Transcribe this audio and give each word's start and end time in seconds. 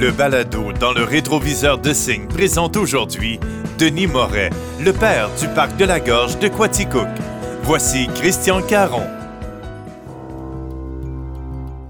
Le 0.00 0.12
balado 0.12 0.72
dans 0.78 0.92
le 0.92 1.02
rétroviseur 1.02 1.76
de 1.76 1.92
Signe 1.92 2.28
présente 2.28 2.76
aujourd'hui 2.76 3.40
Denis 3.80 4.06
Moret, 4.06 4.50
le 4.80 4.92
père 4.92 5.28
du 5.40 5.48
parc 5.48 5.76
de 5.76 5.84
la 5.84 5.98
Gorge 5.98 6.38
de 6.38 6.46
Quaticook. 6.46 7.08
Voici 7.64 8.06
Christian 8.14 8.62
Caron. 8.62 9.02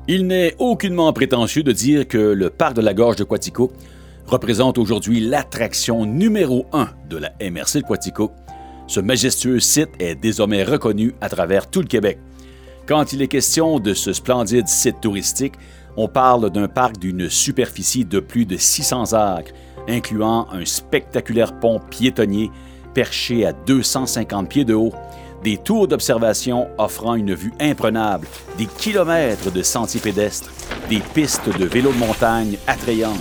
Il 0.06 0.26
n'est 0.26 0.54
aucunement 0.58 1.12
prétentieux 1.12 1.62
de 1.62 1.72
dire 1.72 2.08
que 2.08 2.16
le 2.16 2.48
parc 2.48 2.76
de 2.76 2.80
la 2.80 2.94
Gorge 2.94 3.16
de 3.16 3.24
Quaticook 3.24 3.72
représente 4.26 4.78
aujourd'hui 4.78 5.20
l'attraction 5.20 6.06
numéro 6.06 6.64
un 6.72 6.88
de 7.10 7.18
la 7.18 7.32
MRC 7.42 7.82
de 7.82 7.86
Quaticook. 7.86 8.32
Ce 8.86 9.00
majestueux 9.00 9.60
site 9.60 9.90
est 9.98 10.14
désormais 10.14 10.64
reconnu 10.64 11.12
à 11.20 11.28
travers 11.28 11.68
tout 11.68 11.82
le 11.82 11.88
Québec. 11.88 12.18
Quand 12.86 13.12
il 13.12 13.20
est 13.20 13.28
question 13.28 13.80
de 13.80 13.92
ce 13.92 14.14
splendide 14.14 14.66
site 14.66 15.02
touristique, 15.02 15.56
on 15.98 16.06
parle 16.06 16.50
d'un 16.50 16.68
parc 16.68 16.96
d'une 16.98 17.28
superficie 17.28 18.04
de 18.04 18.20
plus 18.20 18.46
de 18.46 18.56
600 18.56 19.14
acres, 19.14 19.50
incluant 19.88 20.46
un 20.52 20.64
spectaculaire 20.64 21.58
pont 21.58 21.80
piétonnier 21.90 22.52
perché 22.94 23.44
à 23.44 23.52
250 23.52 24.48
pieds 24.48 24.64
de 24.64 24.74
haut, 24.74 24.92
des 25.42 25.56
tours 25.56 25.88
d'observation 25.88 26.68
offrant 26.78 27.16
une 27.16 27.34
vue 27.34 27.52
imprenable, 27.60 28.28
des 28.56 28.66
kilomètres 28.66 29.50
de 29.50 29.62
sentiers 29.62 30.00
pédestres, 30.00 30.52
des 30.88 31.00
pistes 31.00 31.48
de 31.58 31.64
vélo 31.64 31.90
de 31.92 31.98
montagne 31.98 32.58
attrayantes, 32.68 33.18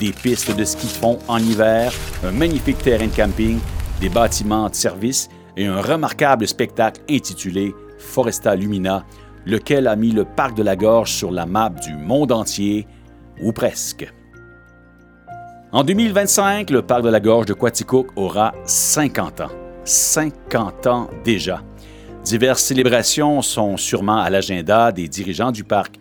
des 0.00 0.12
pistes 0.12 0.56
de 0.56 0.64
ski 0.64 0.86
de 0.86 0.92
fond 0.92 1.18
en 1.28 1.38
hiver, 1.38 1.92
un 2.24 2.32
magnifique 2.32 2.78
terrain 2.78 3.08
de 3.08 3.14
camping, 3.14 3.58
des 4.00 4.08
bâtiments 4.08 4.70
de 4.70 4.74
service 4.74 5.28
et 5.54 5.66
un 5.66 5.82
remarquable 5.82 6.48
spectacle 6.48 7.02
intitulé 7.10 7.74
Foresta 7.98 8.54
Lumina, 8.56 9.04
lequel 9.46 9.86
a 9.86 9.96
mis 9.96 10.10
le 10.10 10.24
parc 10.24 10.56
de 10.56 10.62
la 10.62 10.76
Gorge 10.76 11.12
sur 11.12 11.30
la 11.30 11.46
map 11.46 11.70
du 11.70 11.94
monde 11.94 12.32
entier, 12.32 12.86
ou 13.40 13.52
presque. 13.52 14.12
En 15.72 15.84
2025, 15.84 16.70
le 16.70 16.82
parc 16.82 17.02
de 17.02 17.08
la 17.08 17.20
Gorge 17.20 17.46
de 17.46 17.54
Quaticook 17.54 18.08
aura 18.16 18.54
50 18.64 19.40
ans. 19.42 19.50
50 19.84 20.86
ans 20.86 21.10
déjà. 21.24 21.62
Diverses 22.24 22.62
célébrations 22.62 23.40
sont 23.40 23.76
sûrement 23.76 24.18
à 24.18 24.30
l'agenda 24.30 24.90
des 24.90 25.06
dirigeants 25.06 25.52
du 25.52 25.62
parc, 25.62 25.96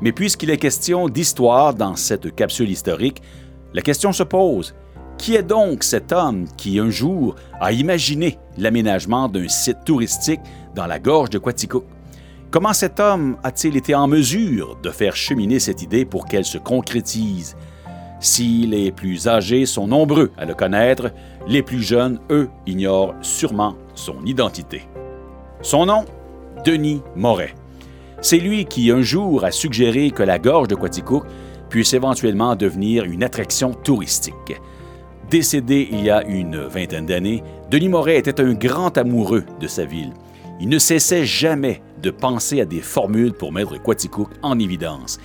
mais 0.00 0.12
puisqu'il 0.12 0.50
est 0.50 0.56
question 0.56 1.08
d'histoire 1.08 1.74
dans 1.74 1.94
cette 1.94 2.34
capsule 2.34 2.70
historique, 2.70 3.22
la 3.74 3.82
question 3.82 4.12
se 4.12 4.22
pose. 4.22 4.74
Qui 5.18 5.34
est 5.34 5.42
donc 5.42 5.82
cet 5.84 6.12
homme 6.12 6.46
qui, 6.56 6.78
un 6.78 6.90
jour, 6.90 7.34
a 7.60 7.72
imaginé 7.72 8.38
l'aménagement 8.56 9.28
d'un 9.28 9.48
site 9.48 9.84
touristique 9.84 10.40
dans 10.74 10.86
la 10.86 10.98
gorge 10.98 11.30
de 11.30 11.38
Quaticook? 11.38 11.84
Comment 12.50 12.72
cet 12.72 12.98
homme 12.98 13.36
a-t-il 13.42 13.76
été 13.76 13.94
en 13.94 14.06
mesure 14.06 14.78
de 14.82 14.88
faire 14.88 15.14
cheminer 15.14 15.58
cette 15.58 15.82
idée 15.82 16.06
pour 16.06 16.24
qu'elle 16.24 16.46
se 16.46 16.56
concrétise? 16.56 17.58
Si 18.20 18.66
les 18.66 18.90
plus 18.90 19.28
âgés 19.28 19.66
sont 19.66 19.86
nombreux 19.86 20.32
à 20.38 20.46
le 20.46 20.54
connaître, 20.54 21.10
les 21.46 21.62
plus 21.62 21.82
jeunes, 21.82 22.18
eux, 22.30 22.48
ignorent 22.66 23.14
sûrement 23.20 23.74
son 23.94 24.24
identité. 24.24 24.88
Son 25.60 25.84
nom? 25.84 26.06
Denis 26.64 27.02
Moret. 27.14 27.54
C'est 28.22 28.38
lui 28.38 28.64
qui, 28.64 28.90
un 28.90 29.02
jour, 29.02 29.44
a 29.44 29.50
suggéré 29.50 30.10
que 30.10 30.22
la 30.22 30.38
gorge 30.38 30.68
de 30.68 30.74
Quaticook 30.74 31.26
puisse 31.68 31.92
éventuellement 31.92 32.56
devenir 32.56 33.04
une 33.04 33.24
attraction 33.24 33.74
touristique. 33.74 34.56
Décédé 35.28 35.86
il 35.92 36.02
y 36.02 36.08
a 36.08 36.24
une 36.24 36.56
vingtaine 36.56 37.04
d'années, 37.04 37.42
Denis 37.70 37.90
Moret 37.90 38.16
était 38.16 38.40
un 38.40 38.54
grand 38.54 38.96
amoureux 38.96 39.44
de 39.60 39.66
sa 39.66 39.84
ville. 39.84 40.14
Il 40.60 40.68
ne 40.68 40.78
cessait 40.78 41.24
jamais 41.24 41.82
de 42.02 42.10
penser 42.10 42.60
à 42.60 42.64
des 42.64 42.80
formules 42.80 43.32
pour 43.32 43.52
mettre 43.52 43.80
Quaticook 43.80 44.30
en 44.42 44.58
évidence. 44.58 45.18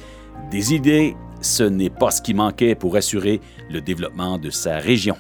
Des 0.52 0.74
idées, 0.74 1.16
ce 1.42 1.64
n'est 1.64 1.90
pas 1.90 2.12
ce 2.12 2.22
qui 2.22 2.34
manquait 2.34 2.76
pour 2.76 2.96
assurer 2.96 3.42
le 3.70 3.82
développement 3.82 4.38
de 4.38 4.50
sa 4.50 4.78
région. 4.78 5.16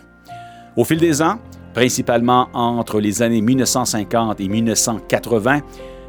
Au 0.77 0.83
fil 0.83 0.99
des 0.99 1.21
ans, 1.21 1.39
principalement 1.73 2.47
entre 2.53 2.99
les 2.99 3.21
années 3.21 3.41
1950 3.41 4.39
et 4.39 4.47
1980, 4.47 5.61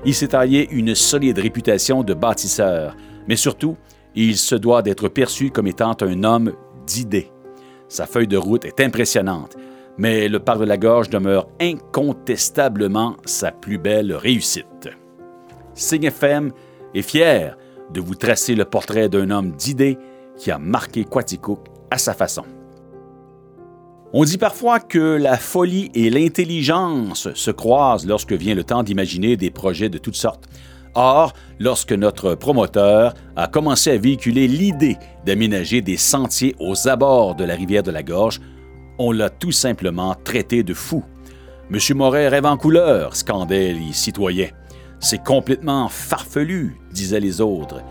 il 0.04 0.14
s'est 0.14 0.28
taillé 0.28 0.68
une 0.70 0.94
solide 0.94 1.38
réputation 1.38 2.02
de 2.02 2.12
bâtisseur, 2.12 2.94
mais 3.26 3.36
surtout, 3.36 3.76
il 4.14 4.36
se 4.36 4.54
doit 4.54 4.82
d'être 4.82 5.08
perçu 5.08 5.50
comme 5.50 5.66
étant 5.66 5.96
un 6.02 6.24
homme 6.24 6.52
d'idées. 6.86 7.30
Sa 7.88 8.06
feuille 8.06 8.28
de 8.28 8.36
route 8.36 8.64
est 8.64 8.80
impressionnante, 8.80 9.56
mais 9.98 10.28
le 10.28 10.40
parc 10.40 10.60
de 10.60 10.64
la 10.64 10.76
Gorge 10.76 11.10
demeure 11.10 11.48
incontestablement 11.60 13.16
sa 13.24 13.52
plus 13.52 13.78
belle 13.78 14.12
réussite. 14.14 14.88
Signe 15.74 16.10
est 16.94 17.02
fier 17.02 17.56
de 17.92 18.00
vous 18.00 18.14
tracer 18.14 18.54
le 18.54 18.64
portrait 18.64 19.08
d'un 19.08 19.30
homme 19.30 19.52
d'idées 19.52 19.98
qui 20.36 20.50
a 20.50 20.58
marqué 20.58 21.04
Quaticook 21.04 21.60
à 21.90 21.98
sa 21.98 22.14
façon. 22.14 22.44
On 24.12 24.24
dit 24.24 24.38
parfois 24.38 24.78
que 24.78 25.16
la 25.16 25.36
folie 25.36 25.90
et 25.94 26.08
l'intelligence 26.08 27.32
se 27.34 27.50
croisent 27.50 28.06
lorsque 28.06 28.32
vient 28.32 28.54
le 28.54 28.62
temps 28.62 28.84
d'imaginer 28.84 29.36
des 29.36 29.50
projets 29.50 29.88
de 29.88 29.98
toutes 29.98 30.14
sortes. 30.14 30.48
Or, 30.94 31.32
lorsque 31.58 31.92
notre 31.92 32.36
promoteur 32.36 33.14
a 33.34 33.48
commencé 33.48 33.90
à 33.90 33.98
véhiculer 33.98 34.46
l'idée 34.46 34.96
d'aménager 35.26 35.82
des 35.82 35.96
sentiers 35.96 36.54
aux 36.60 36.86
abords 36.86 37.34
de 37.34 37.42
la 37.42 37.56
rivière 37.56 37.82
de 37.82 37.90
la 37.90 38.04
Gorge, 38.04 38.40
on 38.98 39.12
l'a 39.12 39.30
tout 39.30 39.52
simplement 39.52 40.14
traité 40.24 40.62
de 40.62 40.74
fou. 40.74 41.02
Monsieur 41.70 41.94
Moret 41.94 42.28
rêve 42.28 42.46
en 42.46 42.56
couleur, 42.56 43.16
scandaient 43.16 43.72
les 43.72 43.92
citoyens. 43.92 44.50
C'est 45.00 45.22
complètement 45.22 45.88
farfelu, 45.88 46.76
disaient 46.92 47.20
les 47.20 47.40
autres. 47.40 47.82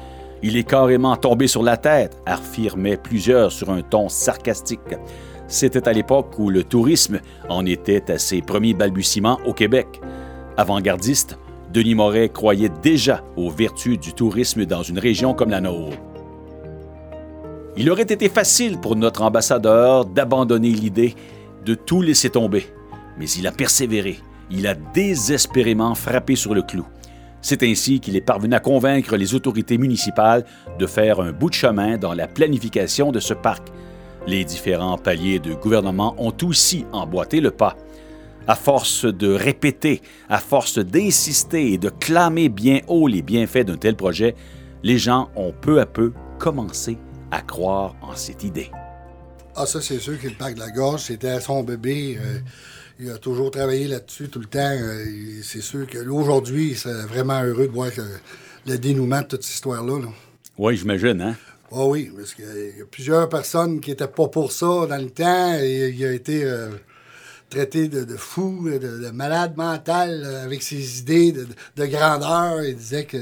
Il 0.41 0.57
est 0.57 0.67
carrément 0.67 1.15
tombé 1.15 1.47
sur 1.47 1.63
la 1.63 1.77
tête, 1.77 2.17
affirmaient 2.25 2.97
plusieurs 2.97 3.51
sur 3.51 3.69
un 3.69 3.81
ton 3.81 4.09
sarcastique. 4.09 4.79
C'était 5.47 5.87
à 5.87 5.93
l'époque 5.93 6.37
où 6.37 6.49
le 6.49 6.63
tourisme 6.63 7.19
en 7.49 7.65
était 7.65 8.11
à 8.11 8.17
ses 8.17 8.41
premiers 8.41 8.73
balbutiements 8.73 9.39
au 9.45 9.53
Québec. 9.53 10.01
Avant-gardiste, 10.57 11.37
Denis 11.71 11.95
Moret 11.95 12.29
croyait 12.29 12.71
déjà 12.81 13.23
aux 13.35 13.49
vertus 13.49 13.99
du 13.99 14.13
tourisme 14.13 14.65
dans 14.65 14.83
une 14.83 14.99
région 14.99 15.33
comme 15.33 15.49
la 15.49 15.61
nôtre. 15.61 15.97
Il 17.75 17.89
aurait 17.89 18.03
été 18.03 18.29
facile 18.29 18.79
pour 18.79 18.95
notre 18.95 19.23
ambassadeur 19.23 20.05
d'abandonner 20.05 20.69
l'idée 20.69 21.15
de 21.65 21.73
tout 21.73 22.03
laisser 22.03 22.29
tomber, 22.29 22.67
mais 23.17 23.27
il 23.31 23.47
a 23.47 23.51
persévéré, 23.51 24.19
il 24.51 24.67
a 24.67 24.75
désespérément 24.75 25.95
frappé 25.95 26.35
sur 26.35 26.53
le 26.53 26.61
clou. 26.61 26.85
C'est 27.41 27.63
ainsi 27.63 27.99
qu'il 27.99 28.15
est 28.15 28.21
parvenu 28.21 28.53
à 28.53 28.59
convaincre 28.59 29.17
les 29.17 29.33
autorités 29.33 29.79
municipales 29.79 30.45
de 30.77 30.85
faire 30.85 31.19
un 31.19 31.31
bout 31.31 31.49
de 31.49 31.55
chemin 31.55 31.97
dans 31.97 32.13
la 32.13 32.27
planification 32.27 33.11
de 33.11 33.19
ce 33.19 33.33
parc. 33.33 33.67
Les 34.27 34.45
différents 34.45 34.99
paliers 34.99 35.39
de 35.39 35.55
gouvernement 35.55 36.13
ont 36.19 36.33
aussi 36.43 36.85
emboîté 36.91 37.41
le 37.41 37.49
pas. 37.49 37.75
À 38.47 38.53
force 38.53 39.05
de 39.05 39.33
répéter, 39.33 40.01
à 40.29 40.37
force 40.37 40.77
d'insister 40.77 41.73
et 41.73 41.77
de 41.79 41.89
clamer 41.89 42.49
bien 42.49 42.81
haut 42.87 43.07
les 43.07 43.23
bienfaits 43.23 43.65
d'un 43.65 43.77
tel 43.77 43.95
projet, 43.95 44.35
les 44.83 44.99
gens 44.99 45.29
ont 45.35 45.53
peu 45.59 45.81
à 45.81 45.87
peu 45.87 46.13
commencé 46.37 46.97
à 47.33 47.41
croire 47.41 47.95
en 48.01 48.15
cette 48.15 48.43
idée. 48.43 48.69
Ah, 49.55 49.65
ça, 49.65 49.81
c'est 49.81 49.99
sûr 49.99 50.19
que 50.19 50.27
le 50.27 50.35
parc 50.35 50.53
de 50.53 50.59
la 50.59 50.69
Gorge, 50.69 51.01
c'était 51.01 51.39
son 51.39 51.63
bébé. 51.63 52.17
Euh, 52.19 52.39
il 52.99 53.09
a 53.09 53.17
toujours 53.17 53.49
travaillé 53.49 53.87
là-dessus 53.87 54.29
tout 54.29 54.39
le 54.39 54.45
temps. 54.45 54.59
Euh, 54.59 55.05
c'est 55.41 55.61
sûr 55.61 55.87
qu'aujourd'hui, 55.87 56.69
il 56.69 56.77
serait 56.77 57.07
vraiment 57.07 57.41
heureux 57.41 57.67
de 57.67 57.71
voir 57.71 57.89
le 58.67 58.77
dénouement 58.77 59.21
de 59.21 59.27
toute 59.27 59.43
cette 59.43 59.55
histoire-là. 59.55 59.99
Oui, 60.57 60.77
j'imagine, 60.77 61.21
hein? 61.21 61.35
Ah 61.71 61.85
oui, 61.85 62.11
parce 62.15 62.35
qu'il 62.35 62.45
y 62.45 62.81
a 62.81 62.85
plusieurs 62.85 63.27
personnes 63.29 63.81
qui 63.81 63.89
n'étaient 63.89 64.07
pas 64.07 64.27
pour 64.27 64.51
ça 64.51 64.85
dans 64.87 65.01
le 65.01 65.09
temps. 65.09 65.55
Et 65.59 65.89
il 65.89 66.05
a 66.05 66.11
été 66.11 66.43
euh, 66.43 66.69
traité 67.53 67.87
de, 67.87 68.17
fou, 68.17 68.67
de, 68.69 69.09
malade 69.11 69.55
mental 69.55 70.23
euh, 70.25 70.43
avec 70.43 70.63
ses 70.63 70.99
idées 70.99 71.31
de, 71.31 71.85
grandeur. 71.85 72.63
Il 72.63 72.75
disait 72.75 73.05
que 73.05 73.17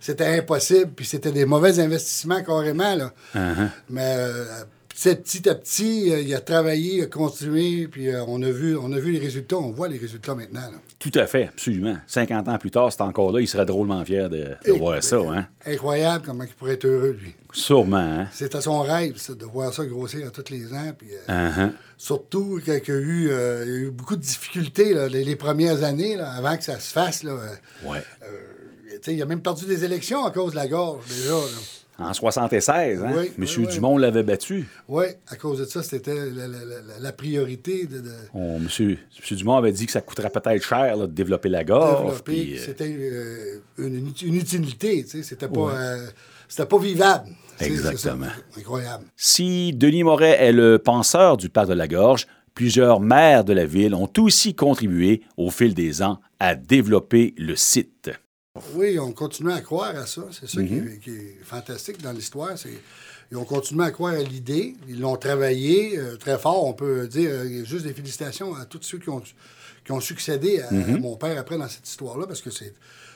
c'était 0.00 0.38
impossible, 0.38 0.92
puis 0.96 1.04
c'était 1.04 1.32
des 1.32 1.44
mauvais 1.44 1.78
investissements 1.78 2.42
carrément. 2.42 2.94
Là. 2.94 3.12
Uh-huh. 3.34 3.68
Mais 3.90 4.16
petit 4.94 5.48
à 5.48 5.54
petit, 5.54 6.12
euh, 6.12 6.20
il 6.20 6.32
a 6.34 6.40
travaillé, 6.40 6.98
il 6.98 7.02
a 7.02 7.06
continué, 7.06 7.88
puis 7.88 8.08
euh, 8.08 8.24
on, 8.28 8.40
a 8.42 8.50
vu, 8.50 8.76
on 8.76 8.92
a 8.92 8.98
vu 8.98 9.10
les 9.10 9.18
résultats. 9.18 9.56
On 9.56 9.72
voit 9.72 9.88
les 9.88 9.98
résultats 9.98 10.34
maintenant. 10.34 10.60
Tout 11.00 11.10
à 11.14 11.26
fait, 11.26 11.48
absolument. 11.48 11.96
50 12.06 12.48
ans 12.48 12.58
plus 12.58 12.70
tard, 12.70 12.92
c'est 12.92 13.02
encore 13.02 13.32
là. 13.32 13.40
Il 13.40 13.48
serait 13.48 13.66
drôlement 13.66 14.04
fier 14.04 14.30
de, 14.30 14.56
voir 14.78 15.02
ça. 15.02 15.16
Hein? 15.16 15.46
Incroyable 15.66 16.24
comment 16.24 16.44
il 16.44 16.54
pourrait 16.54 16.74
être 16.74 16.84
heureux, 16.84 17.16
lui. 17.20 17.34
Sûrement. 17.52 17.96
Hein? 17.96 18.28
C'était 18.32 18.60
son 18.60 18.82
rêve, 18.82 19.14
de 19.36 19.44
voir 19.44 19.72
ça 19.72 19.84
grossir 19.84 20.26
à 20.28 20.30
tous 20.30 20.50
les 20.50 20.72
ans. 20.72 20.92
Puis, 20.96 21.08
euh, 21.28 21.48
uh-huh. 21.48 21.72
Surtout 21.98 22.60
qu'il 22.64 22.74
y, 22.74 22.90
a 22.90 23.64
eu, 23.64 23.90
beaucoup 23.90 24.16
de 24.16 24.22
difficultés 24.22 25.08
les, 25.08 25.36
premières 25.36 25.82
années, 25.82 26.18
avant 26.20 26.56
que 26.56 26.64
ça 26.64 26.78
se 26.78 26.92
fasse. 26.92 27.22
Là, 27.22 27.36
ouais. 27.84 28.02
il 29.08 29.22
a 29.22 29.26
même 29.26 29.42
perdu 29.42 29.66
des 29.66 29.84
élections 29.84 30.24
à 30.24 30.30
cause 30.30 30.52
de 30.52 30.56
la 30.56 30.68
gorge, 30.68 31.04
déjà. 31.08 31.34
En 31.98 32.12
76, 32.12 33.02
hein? 33.04 33.12
Oui, 33.16 33.30
Monsieur 33.38 33.60
oui, 33.62 33.66
oui. 33.68 33.74
Dumont 33.74 33.96
l'avait 33.98 34.24
battu. 34.24 34.66
Oui, 34.88 35.04
à 35.28 35.36
cause 35.36 35.60
de 35.60 35.64
ça, 35.64 35.82
c'était 35.82 36.14
la, 36.14 36.48
la- 36.48 36.64
la- 36.64 36.98
la 37.00 37.12
priorité 37.12 37.86
de, 37.86 38.00
de 38.00 38.10
On- 38.34 38.58
monsieur, 38.58 38.98
monsieur 39.18 39.36
Dumont 39.36 39.56
avait 39.56 39.70
dit 39.72 39.86
que 39.86 39.92
ça 39.92 40.00
coûterait 40.00 40.30
peut-être 40.30 40.62
cher 40.64 40.96
là, 40.96 41.06
de 41.06 41.12
développer 41.12 41.48
la 41.48 41.62
gorge. 41.62 42.22
puis, 42.24 42.54
euh, 42.54 42.58
C'était 42.64 42.92
euh, 42.98 43.60
une, 43.78 44.12
une 44.24 44.34
utilité, 44.34 45.04
tu 45.04 45.10
sais. 45.10 45.22
C'était 45.22 45.46
pas, 45.48 45.70
euh, 45.76 46.06
c'était 46.48 46.66
pas 46.66 46.78
vivable. 46.78 47.28
C'est. 47.58 47.66
Exactement. 47.66 48.26
Incroyable. 48.58 49.04
Si 49.14 49.72
Denis 49.72 50.02
Moret 50.02 50.36
est 50.42 50.52
le 50.52 50.78
penseur 50.80 51.36
du 51.36 51.48
parc 51.48 51.68
de 51.68 51.74
la 51.74 51.86
Gorge, 51.86 52.26
plusieurs 52.54 52.98
maires 52.98 53.44
de 53.44 53.52
la 53.52 53.66
ville 53.66 53.94
ont 53.94 54.10
aussi 54.18 54.54
contribué 54.56 55.22
au 55.36 55.50
fil 55.50 55.74
des 55.74 56.02
ans 56.02 56.18
à 56.40 56.56
développer 56.56 57.34
le 57.38 57.54
site. 57.54 58.10
Oui, 58.74 59.00
on 59.00 59.10
continue 59.10 59.50
à 59.50 59.60
croire 59.60 59.96
à 59.96 60.06
ça. 60.06 60.22
C'est 60.30 60.48
ça 60.48 60.62
qui, 60.62 60.74
Mhm. 60.74 60.88
est, 60.88 60.98
qui 60.98 61.10
est 61.10 61.38
fantastique 61.42 62.00
dans 62.00 62.12
l'histoire. 62.12 62.56
C'est 62.56 62.78
ils 63.32 63.36
ont 63.36 63.44
continué 63.44 63.82
à 63.84 63.90
croire 63.90 64.14
à 64.14 64.22
l'idée. 64.22 64.76
Ils 64.86 65.00
l'ont 65.00 65.16
travaillé 65.16 65.98
euh, 65.98 66.16
très 66.16 66.38
fort. 66.38 66.64
On 66.64 66.72
peut 66.72 67.08
dire 67.08 67.30
euh, 67.32 67.64
juste 67.64 67.84
des 67.84 67.92
félicitations 67.94 68.54
à 68.54 68.64
tous 68.64 68.78
ceux 68.82 68.98
qui 68.98 69.08
ont, 69.08 69.20
qui 69.84 69.90
ont 69.90 69.98
succédé 69.98 70.60
à, 70.60 70.70
Mhm. 70.72 70.94
à 70.94 70.98
mon 70.98 71.16
père 71.16 71.36
après 71.36 71.58
dans 71.58 71.66
cette 71.68 71.88
histoire-là, 71.88 72.28
parce 72.28 72.42
que 72.42 72.50
c'est 72.50 72.72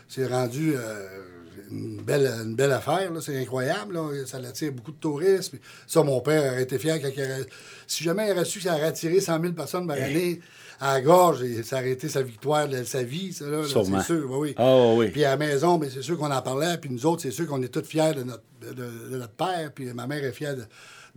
c'est 0.08 0.26
rendu 0.26 0.72
euh, 0.74 1.06
une, 1.70 2.02
belle, 2.02 2.26
une 2.44 2.54
belle 2.54 2.72
affaire. 2.72 3.12
là. 3.12 3.20
C'est 3.20 3.36
incroyable. 3.40 3.94
là. 3.94 4.10
Ça 4.26 4.38
attire 4.38 4.72
beaucoup 4.72 4.92
de 4.92 4.96
touristes. 4.98 5.50
Puis 5.50 5.60
ça, 5.86 6.02
mon 6.02 6.20
père 6.20 6.52
aurait 6.52 6.62
été 6.62 6.78
fier 6.78 7.00
quand 7.00 7.08
il 7.14 7.22
aurait- 7.22 7.46
Si 7.86 8.04
jamais 8.04 8.26
il 8.28 8.32
aurait 8.32 8.44
su 8.44 8.58
que 8.58 8.64
ça 8.64 8.74
aurait 8.74 8.86
attiré 8.86 9.20
100 9.20 9.40
000 9.40 9.52
personnes 9.54 9.86
par 9.86 9.96
année 9.96 10.40
à 10.80 10.94
la 10.94 11.00
gorge, 11.00 11.42
et 11.42 11.62
ça 11.64 11.76
aurait 11.78 11.90
été 11.90 12.08
sa 12.08 12.22
victoire 12.22 12.68
de 12.68 12.84
sa 12.84 13.02
vie, 13.02 13.32
ça, 13.32 13.46
là, 13.46 13.62
c'est 14.00 14.06
sûr. 14.06 14.30
oui, 14.30 14.38
oui. 14.50 14.54
Ah 14.56 14.92
oui. 14.94 15.08
Puis 15.08 15.24
à 15.24 15.30
la 15.30 15.36
maison, 15.36 15.76
mais 15.78 15.90
c'est 15.90 16.02
sûr 16.02 16.16
qu'on 16.16 16.30
en 16.30 16.42
parlait. 16.42 16.78
Puis 16.78 16.88
nous 16.90 17.04
autres, 17.06 17.22
c'est 17.22 17.30
sûr 17.32 17.46
qu'on 17.46 17.60
est 17.62 17.68
tous 17.68 17.82
fiers 17.84 18.12
de 18.14 18.22
notre, 18.22 18.42
de, 18.62 19.10
de 19.10 19.16
notre 19.16 19.32
père. 19.32 19.72
Puis 19.74 19.86
ma 19.92 20.06
mère 20.06 20.24
est 20.24 20.32
fière 20.32 20.54
de- 20.56 20.64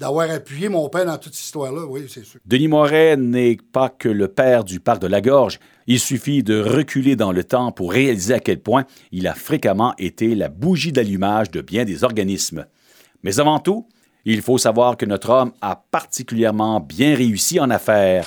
d'avoir 0.01 0.29
appuyé 0.29 0.67
mon 0.67 0.89
père 0.89 1.05
dans 1.05 1.17
toute 1.17 1.33
cette 1.33 1.45
histoire-là. 1.45 1.85
Oui, 1.87 2.05
c'est 2.09 2.25
sûr. 2.25 2.39
Denis 2.45 2.67
Moret 2.67 3.15
n'est 3.15 3.57
pas 3.71 3.87
que 3.87 4.09
le 4.09 4.27
père 4.27 4.65
du 4.65 4.81
parc 4.81 5.01
de 5.01 5.07
la 5.07 5.21
Gorge. 5.21 5.59
Il 5.87 5.99
suffit 5.99 6.43
de 6.43 6.59
reculer 6.59 7.15
dans 7.15 7.31
le 7.31 7.45
temps 7.45 7.71
pour 7.71 7.93
réaliser 7.93 8.33
à 8.33 8.39
quel 8.39 8.59
point 8.59 8.85
il 9.13 9.27
a 9.27 9.33
fréquemment 9.33 9.93
été 9.97 10.35
la 10.35 10.49
bougie 10.49 10.91
d'allumage 10.91 11.51
de 11.51 11.61
bien 11.61 11.85
des 11.85 12.03
organismes. 12.03 12.65
Mais 13.23 13.39
avant 13.39 13.59
tout, 13.59 13.87
il 14.25 14.41
faut 14.41 14.57
savoir 14.57 14.97
que 14.97 15.05
notre 15.05 15.29
homme 15.29 15.53
a 15.61 15.75
particulièrement 15.75 16.81
bien 16.81 17.15
réussi 17.15 17.59
en 17.59 17.69
affaires. 17.69 18.25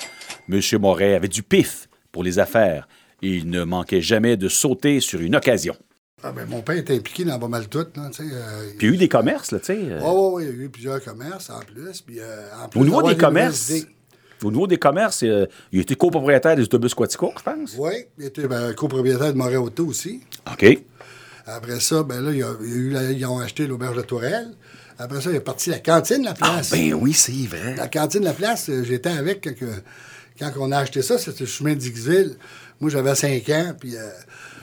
Monsieur 0.49 0.79
Moret 0.79 1.15
avait 1.15 1.29
du 1.29 1.43
pif 1.43 1.89
pour 2.11 2.25
les 2.25 2.39
affaires 2.39 2.89
il 3.25 3.49
ne 3.49 3.65
manquait 3.65 4.03
jamais 4.03 4.37
de 4.37 4.49
sauter 4.49 5.01
sur 5.01 5.21
une 5.21 5.37
occasion. 5.37 5.75
Ah, 6.23 6.33
ben, 6.33 6.47
mon 6.49 6.63
père 6.63 6.77
était 6.77 6.95
impliqué 6.95 7.25
dans 7.25 7.39
pas 7.39 7.49
mal 7.49 7.69
tout. 7.69 7.79
Là, 7.97 8.11
euh, 8.21 8.71
Puis 8.79 8.87
il 8.87 8.89
y 8.89 8.93
a 8.93 8.95
eu 8.95 8.99
des 8.99 9.09
commerces, 9.09 9.51
là, 9.53 9.59
tu 9.59 9.67
sais. 9.67 9.79
euh, 9.79 10.01
Ouais, 10.01 10.09
ouais, 10.11 10.31
ouais, 10.31 10.43
il 10.45 10.49
y 10.59 10.61
a 10.63 10.65
eu 10.65 10.69
plusieurs 10.71 11.03
commerces 11.03 11.51
en 11.51 11.59
plus. 11.61 12.01
Puis, 12.01 12.21
euh, 12.21 12.47
en 12.63 12.69
plus 12.69 12.81
Au 12.81 12.85
niveau 12.85 13.03
des 13.03 13.17
commerces, 13.17 13.73
au 14.43 14.51
niveau 14.51 14.67
des 14.67 14.79
commerces, 14.79 15.23
euh, 15.25 15.47
il 15.73 15.81
était 15.81 15.97
copropriétaire 15.97 16.57
des 16.57 16.63
autobus 16.63 16.95
Quatico, 16.95 17.33
je 17.37 17.43
pense. 17.43 17.75
Oui, 17.79 17.93
il 18.19 18.27
était 18.27 18.47
ben, 18.47 18.73
copropriétaire 18.75 19.33
de 19.33 19.39
Montréal 19.39 19.61
Auto 19.61 19.87
aussi. 19.87 20.23
OK. 20.51 20.79
Après 21.47 21.81
ça, 21.81 22.03
ben 22.03 22.23
là, 22.23 22.31
il 22.31 22.39
y 22.39 22.43
a, 22.43 22.55
il 22.63 22.69
y 22.71 22.73
a 22.73 22.77
eu 22.77 22.91
la- 22.91 23.11
ils 23.13 23.27
ont 23.27 23.39
acheté 23.39 23.67
l'auberge 23.67 23.97
de 23.97 24.03
Tourelle. 24.03 24.49
Après 24.99 25.21
ça, 25.21 25.29
il 25.31 25.37
est 25.37 25.41
parti 25.41 25.69
la 25.71 25.79
cantine 25.81 26.21
de 26.21 26.25
la 26.27 26.31
Ah, 26.41 26.53
place. 26.55 26.71
ben 26.71 26.95
oui, 26.95 27.13
c'est 27.13 27.33
vrai. 27.33 27.75
La 27.77 27.89
cantine 27.89 28.21
de 28.21 28.25
la 28.27 28.33
place, 28.33 28.71
euh, 28.71 28.83
j'étais 28.83 29.11
avec 29.11 29.43
quand, 29.45 29.67
quand 30.39 30.53
on 30.59 30.73
a 30.73 30.79
acheté 30.79 31.03
ça, 31.03 31.19
c'était 31.19 31.41
le 31.41 31.47
chemin 31.47 31.75
d'Ixville. 31.75 32.37
Moi, 32.81 32.91
j'avais 32.91 33.15
5 33.15 33.47
ans, 33.51 33.73
puis 33.79 33.95
euh, 33.97 34.09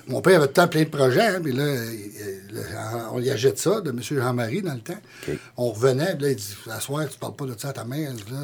mon 0.08 0.22
père 0.22 0.38
avait 0.38 0.48
tout 0.48 0.52
le 0.52 0.54
temps 0.54 0.68
plein 0.68 0.84
de 0.84 0.90
projets, 0.90 1.28
hein, 1.28 1.40
puis 1.42 1.54
là, 1.54 1.66
on 3.14 3.22
y 3.22 3.30
achète 3.30 3.58
ça 3.58 3.82
de 3.82 3.92
M. 3.92 4.02
Jean-Marie 4.02 4.62
dans 4.62 4.74
le 4.74 4.80
temps. 4.80 5.00
On 5.58 5.72
revenait, 5.72 6.16
puis 6.16 6.24
là, 6.24 6.30
il 6.32 6.36
dit 6.36 6.56
«À 6.70 6.80
soir, 6.80 7.08
tu 7.10 7.18
parles 7.18 7.36
pas 7.36 7.46
de 7.46 7.56
ça 7.58 7.70
à 7.70 7.74
ta 7.74 7.84
mère.» 7.84 8.12
Là, 8.32 8.38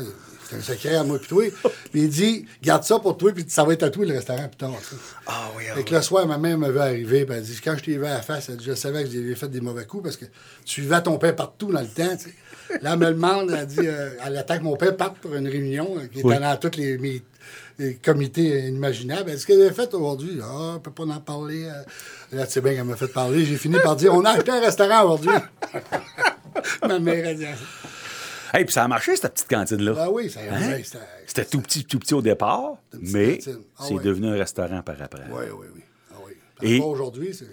C'est 0.50 0.56
un 0.56 0.62
secret 0.62 0.96
à 0.96 1.04
moi 1.04 1.20
puis 1.20 1.28
toi. 1.28 1.44
Puis 1.92 2.02
il 2.04 2.10
dit 2.10 2.46
«Garde 2.64 2.84
ça 2.84 3.00
pour 3.00 3.18
toi, 3.18 3.32
puis 3.34 3.46
ça 3.48 3.64
va 3.64 3.74
être 3.74 3.84
à 3.84 3.90
toi 3.90 4.06
le 4.06 4.14
restaurant 4.14 4.48
plus 4.48 4.58
tard. 4.58 4.72
Ah 5.26 5.50
oui, 5.58 5.64
Fait 5.76 5.84
que 5.84 5.94
le 5.96 6.02
soir, 6.02 6.26
ma 6.28 6.38
mère 6.38 6.58
me 6.58 6.72
vu 6.72 6.80
arriver, 6.80 7.26
puis 7.26 7.36
elle 7.36 7.44
dit 7.44 7.60
Quand 7.64 7.76
je 7.78 7.84
t'ai 7.84 7.98
vu 7.98 8.06
à 8.06 8.16
la 8.16 8.22
face, 8.22 8.50
elle 8.50 8.58
dit 8.58 8.66
Je 8.66 8.74
savais 8.76 9.04
que 9.04 9.10
j'avais 9.10 9.36
fait 9.36 9.50
des 9.50 9.62
mauvais 9.62 9.86
coups 9.86 10.04
parce 10.04 10.18
que 10.18 10.26
tu 10.26 10.32
suivais 10.66 11.02
ton 11.02 11.18
père 11.18 11.36
partout 11.36 11.72
dans 11.72 11.82
le 11.82 11.88
temps. 11.88 12.16
Là, 12.82 12.92
elle 12.94 13.00
me 13.00 13.06
demande, 13.08 13.52
elle 13.58 13.66
dit 13.66 13.80
euh, 13.84 14.10
Elle 14.26 14.38
attend 14.38 14.58
que 14.58 14.64
mon 14.64 14.76
père 14.76 14.96
parte 14.96 15.18
pour 15.20 15.34
une 15.36 15.48
réunion 15.48 15.96
euh, 15.98 16.08
qui 16.08 16.20
était 16.20 16.28
Oui. 16.28 16.40
dans 16.40 16.58
tous 16.58 16.78
les, 16.78 16.98
mes- 16.98 17.22
les 17.80 17.96
comités 17.96 18.68
inimaginables. 18.68 19.30
Elle 19.30 19.36
dit 19.36 19.42
Ce 19.42 19.48
qu'elle 19.48 19.66
a 19.68 19.72
fait 19.72 19.94
aujourd'hui? 19.94 20.40
Ah, 20.44 20.74
on 20.76 20.80
peut 20.80 20.92
pas 20.92 21.04
en 21.04 21.20
parler. 21.22 21.64
euh. 21.66 22.36
Là, 22.38 22.46
tu 22.46 22.54
sais 22.54 22.62
bien 22.62 22.74
qu'elle 22.76 22.84
m'a 22.84 22.96
fait 22.98 23.08
parler. 23.08 23.46
J'ai 23.46 23.56
fini 23.56 23.78
par 23.82 23.96
dire 23.96 24.14
On 24.14 24.24
a 24.26 24.32
acheté 24.32 24.52
un 24.52 24.60
restaurant 24.60 25.04
aujourd'hui. 25.06 25.30
ma 26.88 27.00
mère 27.00 27.30
a 27.30 27.34
dit 27.34 27.46
Hey, 28.58 28.66
puis 28.66 28.74
ça 28.74 28.84
a 28.84 28.88
marché, 28.88 29.16
cette 29.16 29.34
petite 29.34 29.50
cantine-là. 29.50 29.94
Ah 29.98 30.10
oui, 30.12 30.30
ça 30.32 30.40
Hein? 30.50 30.70
ouais, 30.72 30.84
c'était. 31.28 31.46
Tout 31.46 31.62
petit, 31.62 31.86
tout 31.86 32.00
petit 32.00 32.14
au 32.16 32.22
départ, 32.22 32.78
mais. 33.00 33.40
Ah 33.78 33.84
c'est 33.88 34.02
devenu 34.02 34.28
un 34.28 34.34
restaurant 34.36 34.82
par 34.82 35.00
après. 35.02 35.24
Oui, 35.30 35.44
oui, 35.60 35.68
oui. 35.76 35.82
Ah, 36.12 36.16
oui. 36.26 36.34
Et- 36.62 36.80
aujourd'hui, 36.82 37.34
c'est 37.34 37.46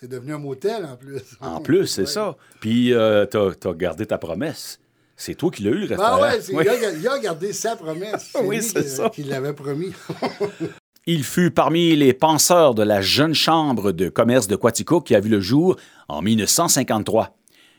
c'est 0.00 0.08
devenu 0.08 0.34
un 0.34 0.38
motel 0.38 0.84
en 0.84 0.96
plus. 0.96 1.22
En 1.40 1.60
plus, 1.60 1.86
c'est 1.86 2.02
Ouais. 2.02 2.06
ça. 2.06 2.36
Puis, 2.60 2.92
euh, 2.92 3.24
t'as 3.26 3.48
as 3.70 3.74
gardé 3.74 4.04
ta 4.06 4.18
promesse. 4.18 4.78
C'est 5.16 5.34
toi 5.34 5.50
qui 5.50 5.62
l'as 5.62 5.70
eu, 5.70 5.74
le 5.80 5.86
restaurant. 5.86 6.18
Ah 6.20 6.36
ouais, 6.36 6.40
Oui. 6.52 6.64
il, 6.66 6.84
a, 6.84 6.90
il 6.92 7.08
a 7.08 7.18
gardé 7.20 7.52
sa 7.52 7.74
promesse. 7.76 8.32
Oui, 8.44 8.60
c'est 8.62 8.86
ça. 8.86 9.08
Qui 9.10 9.22
l'avait 9.24 9.52
promis. 9.54 9.92
Il 11.06 11.22
fut 11.22 11.50
parmi 11.50 11.94
les 11.96 12.14
penseurs 12.14 12.74
de 12.74 12.82
la 12.82 13.02
jeune 13.02 13.34
chambre 13.34 13.92
de 13.92 14.08
commerce 14.08 14.46
de 14.48 14.56
Quatico 14.56 15.02
qui 15.02 15.14
a 15.14 15.20
vu 15.20 15.28
le 15.28 15.38
jour 15.40 15.76
en 16.08 16.22
1953. 16.22 17.36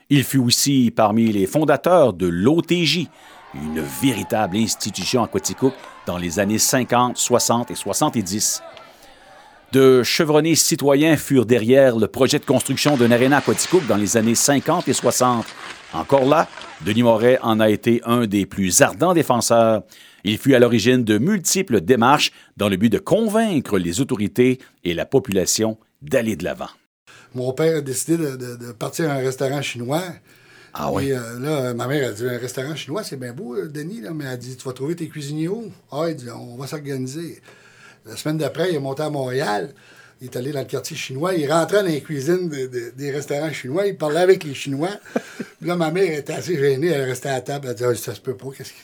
Il 0.09 0.23
fut 0.23 0.37
aussi 0.37 0.91
parmi 0.95 1.31
les 1.31 1.47
fondateurs 1.47 2.13
de 2.13 2.27
l'OTJ, 2.27 3.07
une 3.55 3.81
véritable 3.81 4.57
institution 4.57 5.23
à 5.23 5.27
Quatico 5.27 5.73
dans 6.05 6.19
les 6.19 6.39
années 6.39 6.59
50, 6.59 7.17
60 7.17 7.71
et 7.71 7.75
70. 7.75 8.61
De 9.71 10.03
chevronnés 10.03 10.53
citoyens 10.53 11.17
furent 11.17 11.47
derrière 11.47 11.97
le 11.97 12.07
projet 12.07 12.37
de 12.37 12.45
construction 12.45 12.97
d'un 12.97 13.09
aréna 13.09 13.37
aquatique 13.37 13.87
dans 13.87 13.97
les 13.97 14.15
années 14.15 14.35
50 14.35 14.87
et 14.87 14.93
60. 14.93 15.43
Encore 15.93 16.25
là, 16.25 16.47
Denis 16.85 17.03
Moret 17.03 17.39
en 17.41 17.59
a 17.59 17.69
été 17.69 18.01
un 18.05 18.27
des 18.27 18.45
plus 18.45 18.81
ardents 18.81 19.15
défenseurs. 19.15 19.81
Il 20.23 20.37
fut 20.37 20.53
à 20.53 20.59
l'origine 20.59 21.03
de 21.03 21.17
multiples 21.17 21.81
démarches 21.81 22.31
dans 22.57 22.69
le 22.69 22.77
but 22.77 22.91
de 22.91 22.99
convaincre 22.99 23.79
les 23.79 24.01
autorités 24.01 24.59
et 24.83 24.93
la 24.93 25.05
population 25.05 25.77
d'aller 26.03 26.35
de 26.35 26.43
l'avant. 26.43 26.69
Mon 27.35 27.53
père 27.53 27.77
a 27.77 27.81
décidé 27.81 28.17
de, 28.17 28.35
de- 28.35 28.55
de 28.55 28.71
partir 28.71 29.09
à 29.09 29.13
un 29.13 29.17
restaurant 29.17 29.61
chinois. 29.61 30.03
Ah 30.73 30.91
oui? 30.91 31.09
Et 31.09 31.13
euh, 31.17 31.39
là, 31.39 31.73
ma 31.73 31.87
mère 31.87 32.09
a 32.09 32.11
dit 32.11 32.25
un 32.27 32.37
restaurant 32.37 32.75
chinois, 32.75 33.03
c'est 33.03 33.17
bien 33.17 33.31
beau, 33.33 33.55
euh, 33.55 33.67
Denis, 33.67 34.01
là, 34.01 34.11
mais 34.13 34.23
elle 34.25 34.31
a 34.31 34.37
dit 34.37 34.55
Tu 34.57 34.63
vas 34.65 34.73
trouver 34.73 34.95
tes 34.95 35.07
cuisiniers 35.07 35.47
où? 35.47 35.71
Ah, 35.91 36.05
il 36.09 36.15
dit 36.15 36.29
On 36.29 36.55
va 36.55 36.65
s'organiser. 36.67 37.41
La 38.05 38.15
semaine 38.15 38.37
d'après, 38.37 38.69
il 38.71 38.75
est 38.75 38.79
monté 38.79 39.03
à 39.03 39.09
Montréal. 39.09 39.73
Il 40.21 40.25
est 40.25 40.35
allé 40.37 40.51
dans 40.53 40.59
le 40.61 40.65
quartier 40.65 40.95
chinois. 40.95 41.33
Il 41.35 41.51
rentrait 41.51 41.81
dans 41.83 41.89
les 41.89 42.01
cuisines 42.01 42.47
de- 42.49 42.67
de- 42.67 42.93
des 42.95 43.11
restaurants 43.11 43.51
chinois. 43.51 43.85
Il 43.87 43.97
parlait 43.97 44.19
avec 44.21 44.43
les 44.43 44.53
Chinois. 44.53 44.91
Puis 45.59 45.67
là, 45.67 45.75
ma 45.75 45.91
mère 45.91 46.17
était 46.19 46.33
assez 46.33 46.57
gênée. 46.57 46.87
Elle 46.87 47.03
restait 47.09 47.29
à 47.29 47.33
la 47.33 47.41
table. 47.41 47.67
Elle 47.69 47.75
dit 47.75 47.83
Ah, 47.83 47.95
Ça 47.95 48.15
se 48.15 48.21
peut 48.21 48.35
pas. 48.35 48.47
Qu'est-ce 48.57 48.71
qu'il 48.71 48.81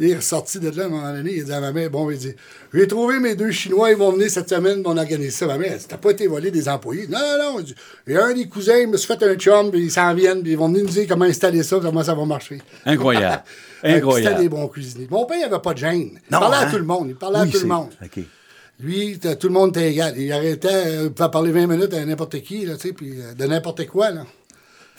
il 0.00 0.10
est 0.10 0.16
ressorti 0.16 0.58
de 0.58 0.70
là 0.70 0.84
à 0.84 0.86
un 0.86 0.88
moment 0.88 1.12
donné, 1.12 1.34
il 1.36 1.44
dit 1.44 1.52
à 1.52 1.60
ma 1.60 1.70
mère, 1.72 1.90
bon, 1.90 2.10
il 2.10 2.18
dit, 2.18 2.34
j'ai 2.74 2.88
trouvé 2.88 3.18
mes 3.20 3.34
deux 3.34 3.50
Chinois, 3.50 3.90
ils 3.90 3.96
vont 3.96 4.12
venir 4.12 4.30
cette 4.30 4.48
semaine, 4.48 4.82
on 4.84 4.96
organise 4.96 5.34
ça. 5.34 5.46
Ma 5.46 5.58
mère, 5.58 5.78
t'as 5.86 5.96
pas 5.98 6.10
été 6.10 6.26
volé 6.26 6.50
des 6.50 6.68
employés? 6.68 7.06
Non, 7.08 7.18
non, 7.38 7.58
non. 7.60 8.16
A 8.16 8.24
un 8.24 8.34
des 8.34 8.48
cousins, 8.48 8.78
il 8.78 8.88
me 8.88 8.96
suis 8.96 9.06
fait 9.06 9.22
un 9.22 9.34
chum, 9.34 9.70
puis 9.70 9.82
ils 9.82 9.90
s'en 9.90 10.12
viennent, 10.14 10.42
puis 10.42 10.52
ils 10.52 10.58
vont 10.58 10.68
venir 10.68 10.84
nous 10.84 10.90
dire 10.90 11.06
comment 11.08 11.26
installer 11.26 11.62
ça, 11.62 11.78
comment 11.80 12.02
ça 12.02 12.14
va 12.14 12.24
marcher. 12.24 12.60
Incroyable. 12.84 13.42
Incroyable. 13.82 14.28
C'était 14.36 14.42
des 14.42 14.48
bons 14.48 14.68
cuisiniers. 14.68 15.08
Mon 15.10 15.24
père, 15.26 15.38
il 15.40 15.44
avait 15.44 15.58
pas 15.62 15.72
de 15.74 15.78
gêne. 15.78 16.10
Il 16.14 16.32
Non, 16.32 16.40
parlait 16.40 16.56
hein? 16.56 16.66
à 16.66 16.70
tout 16.70 16.76
le 16.78 16.84
monde. 16.84 17.06
Il 17.08 17.14
parlait 17.16 17.40
Oui, 17.42 17.48
à 17.48 17.52
tout 17.52 17.60
le 17.60 17.66
monde. 17.68 17.88
Lui, 18.82 19.18
tout 19.18 19.46
le 19.48 19.52
monde 19.52 19.76
était 19.76 19.90
égal. 19.90 20.14
Il 20.16 20.32
arrêtait, 20.32 20.68
euh, 20.72 21.02
il 21.04 21.10
pouvait 21.12 21.30
parler 21.30 21.52
20 21.52 21.66
minutes 21.66 21.92
à 21.92 22.02
n'importe 22.04 22.40
qui, 22.40 22.64
là, 22.64 22.76
tu 22.76 22.88
sais, 22.88 22.94
puis 22.94 23.12
euh, 23.20 23.34
de 23.34 23.44
n'importe 23.46 23.86
quoi, 23.86 24.10
là. 24.10 24.24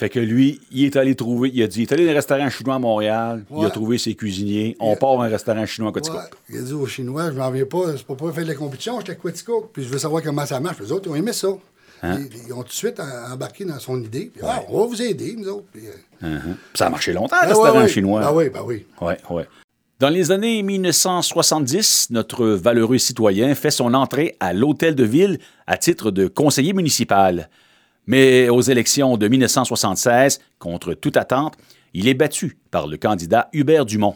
Fait 0.01 0.09
que 0.09 0.19
lui, 0.19 0.59
il 0.71 0.85
est 0.85 0.95
allé 0.95 1.13
trouver, 1.13 1.51
il 1.53 1.61
a 1.61 1.67
dit, 1.67 1.81
il 1.81 1.83
est 1.83 1.91
allé 1.91 2.05
dans 2.05 2.11
un 2.13 2.15
restaurant 2.15 2.49
chinois 2.49 2.73
à 2.73 2.79
Montréal, 2.79 3.45
il 3.55 3.63
a 3.63 3.69
trouvé 3.69 3.99
ses 3.99 4.15
cuisiniers, 4.15 4.75
on 4.79 4.95
part 4.95 5.21
à 5.21 5.27
un 5.27 5.29
restaurant 5.29 5.63
chinois 5.67 5.91
à 5.91 5.93
Quatico. 5.93 6.17
Ouais. 6.17 6.23
Il 6.49 6.57
a 6.57 6.61
dit 6.63 6.73
aux 6.73 6.87
Chinois, 6.87 7.29
je 7.29 7.37
m'en 7.37 7.51
viens 7.51 7.67
pas, 7.67 7.95
c'est 7.95 8.07
pas 8.07 8.15
pour 8.15 8.33
faire 8.33 8.43
de 8.43 8.49
la 8.49 8.55
compétition, 8.55 8.99
j'étais 8.99 9.11
à 9.11 9.15
Quatico, 9.15 9.69
puis 9.71 9.83
je 9.83 9.89
veux 9.89 9.99
savoir 9.99 10.23
comment 10.23 10.43
ça 10.43 10.59
marche. 10.59 10.79
Les 10.79 10.91
autres, 10.91 11.05
ils 11.05 11.11
ont 11.11 11.15
aimé 11.15 11.33
ça. 11.33 11.49
Hein? 12.01 12.17
Ils, 12.17 12.47
ils 12.47 12.51
ont 12.51 12.63
tout 12.63 12.69
de 12.69 12.73
suite 12.73 12.99
embarqué 13.31 13.63
dans 13.63 13.77
son 13.77 14.01
idée. 14.01 14.31
Puis, 14.33 14.41
ah, 14.43 14.63
on 14.69 14.79
va 14.79 14.85
vous 14.87 15.01
aider, 15.03 15.35
nous 15.37 15.47
autres. 15.49 15.67
Puis, 15.71 15.83
euh. 15.85 16.39
Puis 16.39 16.59
Ça 16.73 16.87
a 16.87 16.89
marché 16.89 17.13
longtemps, 17.13 17.35
le 17.39 17.43
ah, 17.43 17.49
restaurant 17.49 17.87
chinois. 17.87 18.21
Ah 18.23 18.33
oui, 18.33 18.49
ben 18.49 18.63
oui. 18.65 18.87
Ouais, 19.01 19.19
ouais. 19.29 19.47
Dans 19.99 20.09
les 20.09 20.31
années 20.31 20.63
1970, 20.63 22.07
notre 22.09 22.47
valeureux 22.47 22.97
citoyen 22.97 23.53
fait 23.53 23.69
son 23.69 23.93
entrée 23.93 24.35
à 24.39 24.51
l'Hôtel 24.51 24.95
de 24.95 25.03
Ville 25.03 25.37
à 25.67 25.77
titre 25.77 26.09
de 26.09 26.25
conseiller 26.25 26.73
municipal. 26.73 27.51
Mais 28.11 28.49
aux 28.49 28.59
élections 28.59 29.15
de 29.15 29.25
1976, 29.29 30.41
contre 30.59 30.93
toute 30.93 31.15
attente, 31.15 31.53
il 31.93 32.09
est 32.09 32.13
battu 32.13 32.57
par 32.69 32.85
le 32.87 32.97
candidat 32.97 33.47
Hubert 33.53 33.85
Dumont. 33.85 34.15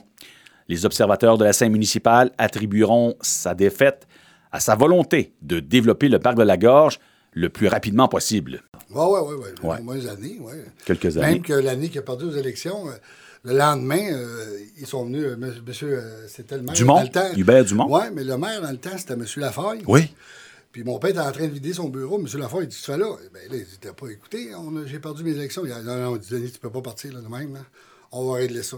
Les 0.67 0.85
observateurs 0.85 1.37
de 1.37 1.45
la 1.45 1.53
scène 1.53 1.71
municipale 1.71 2.31
attribueront 2.37 3.15
sa 3.21 3.55
défaite 3.55 4.05
à 4.51 4.59
sa 4.59 4.75
volonté 4.75 5.31
de 5.41 5.61
développer 5.61 6.09
le 6.09 6.19
parc 6.19 6.35
de 6.35 6.43
la 6.43 6.57
Gorge 6.57 6.99
le 7.31 7.47
plus 7.47 7.69
rapidement 7.69 8.09
possible. 8.09 8.63
Oui, 8.93 9.01
oui, 9.01 9.33
oui. 9.39 9.69
Ouais. 9.69 9.79
Au 9.79 9.83
moins 9.83 10.05
années, 10.07 10.39
oui. 10.41 10.55
Quelques 10.85 11.15
Même 11.15 11.23
années. 11.23 11.39
que 11.39 11.53
l'année 11.53 11.87
qu'il 11.87 11.99
a 11.99 12.01
perdu 12.01 12.25
aux 12.25 12.35
élections, 12.35 12.89
euh, 12.89 12.95
le 13.45 13.57
lendemain, 13.57 14.11
euh, 14.11 14.57
ils 14.77 14.87
sont 14.87 15.05
venus, 15.05 15.23
euh, 15.23 15.37
monsieur, 15.37 15.61
monsieur, 15.65 15.99
euh, 15.99 16.27
c'était 16.27 16.57
le 16.57 16.63
maire. 16.63 16.73
Dumont, 16.73 16.95
dans 16.95 17.01
le 17.03 17.07
temps. 17.09 17.31
Hubert 17.37 17.63
Dumont? 17.63 17.87
Oui, 17.89 18.07
mais 18.13 18.25
le 18.25 18.37
maire, 18.37 18.61
dans 18.61 18.71
le 18.71 18.77
temps, 18.77 18.97
c'était 18.97 19.15
monsieur 19.15 19.39
Lafaille. 19.39 19.83
Oui. 19.87 20.13
Puis 20.75 20.83
mon 20.83 20.99
père 20.99 21.11
était 21.11 21.19
en 21.21 21.31
train 21.31 21.47
de 21.47 21.53
vider 21.53 21.71
son 21.71 21.87
bureau. 21.87 22.17
Monsieur 22.17 22.37
Lafaille, 22.37 22.63
il 22.63 22.67
dit, 22.67 22.75
tu 22.75 22.83
fais 22.83 22.97
là? 22.97 23.05
Ben 23.33 23.39
là, 23.49 23.55
il 23.55 23.63
dit, 23.63 23.77
t'as 23.79 23.93
pas 23.93 24.07
écouté, 24.09 24.49
j'ai 24.87 24.99
perdu 24.99 25.23
mes 25.23 25.31
élections. 25.31 25.61
Il 25.65 25.71
a 25.71 25.79
dit, 25.79 25.87
non, 25.87 25.95
non, 25.95 26.17
dit, 26.17 26.27
Denis, 26.29 26.51
tu 26.51 26.59
peux 26.59 26.69
pas 26.69 26.81
partir 26.81 27.13
là 27.13 27.21
de 27.21 27.29
même, 27.29 27.53
là. 27.53 27.61
On 28.11 28.29
va 28.29 28.39
régler 28.39 28.61
ça. 28.61 28.75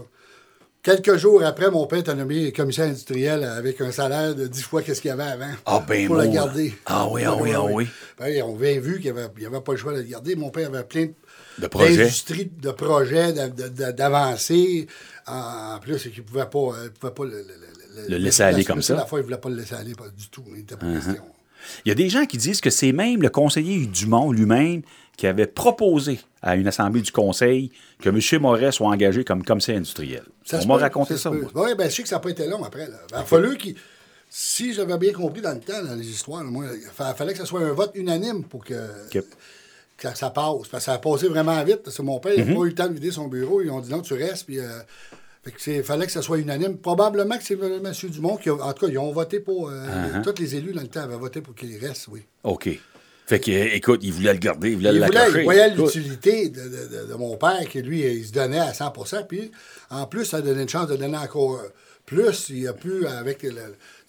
Quelques 0.80 1.16
jours 1.16 1.42
après, 1.42 1.72
mon 1.72 1.88
père 1.88 1.98
était 1.98 2.14
nommé 2.14 2.52
commissaire 2.52 2.86
industriel 2.86 3.42
avec 3.42 3.80
un 3.80 3.90
salaire 3.90 4.36
de 4.36 4.46
10 4.46 4.62
fois 4.62 4.82
qu'est-ce 4.82 5.00
qu'il 5.00 5.08
y 5.08 5.12
avait 5.12 5.24
avant. 5.24 5.50
Ah, 5.66 5.84
ben 5.88 6.06
Pour 6.06 6.14
le 6.18 6.28
garder. 6.28 6.72
Ah 6.86 7.08
oui, 7.10 7.24
ah 7.24 7.34
oui, 7.34 7.50
ah 7.52 7.64
oui. 7.64 7.88
Ben, 8.16 8.44
on 8.44 8.54
avait 8.54 8.78
vu 8.78 9.00
qu'il 9.00 9.12
n'y 9.12 9.18
avait, 9.18 9.46
avait 9.46 9.60
pas 9.60 9.72
le 9.72 9.78
choix 9.78 9.92
de 9.92 9.98
le 9.98 10.04
garder. 10.04 10.36
Mon 10.36 10.50
père 10.50 10.68
avait 10.68 10.84
plein 10.84 11.08
De 11.58 11.66
projets. 11.66 12.08
de 12.08 12.70
projets, 12.70 13.32
d'avancées. 13.32 14.86
En, 15.26 15.80
plus, 15.80 16.00
qu'il 16.00 16.12
ne 16.18 16.22
pouvait 16.22 16.46
pas, 16.46 16.58
euh, 16.58 16.84
il 16.84 16.90
pouvait 16.92 17.12
pas 17.12 17.24
le, 17.24 17.42
le- 17.42 18.08
Le 18.08 18.16
laisser 18.18 18.44
aller 18.44 18.64
comme 18.64 18.82
ça. 18.82 18.94
Uh-huh. 18.94 18.98
Lafoy, 18.98 19.18
il 19.18 19.22
ne 19.22 19.24
voulait 19.24 19.38
pas 19.38 19.48
le 19.48 19.56
laisser 19.56 19.74
aller 19.74 19.96
pas 19.96 20.08
du 20.16 20.28
tout. 20.28 20.44
Il 20.50 20.58
n'était 20.58 20.76
pas 20.76 20.86
question. 20.92 21.24
Il 21.84 21.88
y 21.88 21.92
a 21.92 21.94
des 21.94 22.08
gens 22.08 22.24
qui 22.26 22.36
disent 22.36 22.60
que 22.60 22.70
c'est 22.70 22.92
même 22.92 23.22
le 23.22 23.28
conseiller 23.30 23.86
Dumont 23.86 24.32
lui-même 24.32 24.82
qui 25.16 25.26
avait 25.26 25.46
proposé 25.46 26.20
à 26.42 26.54
une 26.56 26.68
assemblée 26.68 27.00
du 27.02 27.10
conseil 27.10 27.72
que 28.00 28.08
M. 28.08 28.20
Moret 28.40 28.70
soit 28.72 28.86
engagé 28.88 29.24
comme 29.24 29.42
commissaire 29.42 29.76
industriel. 29.76 30.22
Ça 30.44 30.60
On 30.62 30.66
m'a 30.66 30.76
raconté 30.76 31.16
ça, 31.16 31.30
moi. 31.30 31.50
Oui, 31.54 31.70
ben, 31.76 31.90
je 31.90 31.96
sais 31.96 32.02
que 32.04 32.08
ça 32.08 32.16
n'a 32.16 32.20
pas 32.20 32.30
été 32.30 32.46
long 32.46 32.62
après. 32.62 32.86
Là. 32.86 32.96
Ben, 33.10 33.18
Il 33.18 33.22
a 33.22 33.24
fallu 33.24 33.56
qu'il. 33.56 33.74
Si 34.30 34.74
j'avais 34.74 34.96
bien 34.98 35.12
compris 35.12 35.40
dans 35.40 35.52
le 35.54 35.60
temps, 35.60 35.82
dans 35.82 35.94
les 35.94 36.06
histoires, 36.08 36.44
moi, 36.44 36.66
il 36.74 36.86
fa- 36.92 37.14
fallait 37.14 37.32
que 37.32 37.38
ce 37.38 37.46
soit 37.46 37.60
un 37.60 37.72
vote 37.72 37.92
unanime 37.94 38.44
pour 38.44 38.62
que, 38.64 38.74
ça, 40.00 40.14
ça 40.14 40.30
passe. 40.30 40.68
Parce 40.70 40.84
que 40.84 40.90
ça 40.90 40.92
a 40.92 40.98
passé 40.98 41.28
vraiment 41.28 41.62
vite. 41.64 41.82
Parce 41.82 41.96
que 41.96 42.02
mon 42.02 42.20
père 42.20 42.36
n'a 42.36 42.44
pas 42.44 42.60
eu 42.60 42.66
le 42.68 42.74
temps 42.74 42.88
de 42.88 42.92
vider 42.94 43.10
son 43.10 43.26
bureau. 43.26 43.62
Ils 43.62 43.70
ont 43.70 43.80
dit 43.80 43.90
non, 43.90 44.02
tu 44.02 44.14
restes. 44.14 44.44
Puis, 44.46 44.58
euh, 44.60 44.68
fait 45.44 45.50
que 45.52 45.60
c'est- 45.60 45.82
fallait 45.82 46.06
que 46.06 46.12
ce 46.12 46.20
soit 46.22 46.38
unanime. 46.38 46.76
Probablement 46.78 47.36
que 47.38 47.44
c'est 47.44 47.54
M. 47.54 47.92
Dumont 48.10 48.36
qui 48.36 48.48
a. 48.48 48.54
En 48.54 48.72
tout 48.72 48.86
cas, 48.86 48.92
ils 48.92 48.98
ont 48.98 49.12
voté 49.12 49.40
pour. 49.40 49.68
euh, 49.70 49.86
Uh-huh. 49.86 50.22
Tous 50.22 50.40
les 50.40 50.54
élus 50.56 50.72
dans 50.72 50.82
le 50.82 50.88
temps 50.88 51.00
avaient 51.00 51.16
voté 51.16 51.40
pour 51.40 51.54
qu'il 51.54 51.76
reste, 51.78 52.08
oui. 52.08 52.22
OK. 52.44 52.68
Fait 53.26 53.40
que, 53.40 53.50
euh, 53.50 53.68
écoute, 53.74 54.00
il 54.02 54.12
voulait 54.12 54.32
le 54.32 54.38
garder, 54.38 54.70
il 54.70 54.76
voulait 54.76 54.88
Il, 54.94 55.02
voulait, 55.04 55.08
l'accrocher. 55.14 55.38
il 55.40 55.44
voyait 55.44 55.74
l'utilité 55.74 56.48
de, 56.48 56.60
de- 56.62 57.08
de- 57.10 57.14
mon 57.14 57.36
père, 57.36 57.60
qui 57.68 57.82
lui, 57.82 58.00
il 58.00 58.24
se 58.26 58.32
donnait 58.32 58.58
à 58.58 58.72
100% 58.72 59.22
Puis, 59.28 59.50
en 59.90 60.06
plus, 60.06 60.24
ça 60.24 60.40
donnait 60.40 60.62
une 60.62 60.68
chance 60.68 60.88
de 60.88 60.96
donner 60.96 61.18
encore 61.18 61.56
euh, 61.56 61.68
plus. 62.06 62.48
Il 62.48 62.66
a 62.66 62.72
pu, 62.72 63.06
avec 63.06 63.42
le, 63.42 63.52